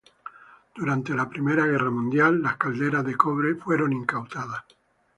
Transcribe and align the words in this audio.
Durante 0.73 1.13
la 1.13 1.29
Primera 1.29 1.63
Guerra 1.67 1.91
mundial 1.91 2.41
las 2.41 2.57
calderas 2.57 3.05
de 3.05 3.13
cobre 3.15 3.53
fueron 3.53 3.93
incautadas. 3.93 4.63